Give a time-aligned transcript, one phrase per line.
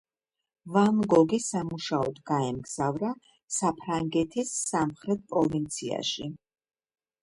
[0.77, 3.13] ვან გოგი სამუშაოდ გაემგზავრა
[3.61, 6.33] საფრანგეთის სამხრეთ პროვინციაში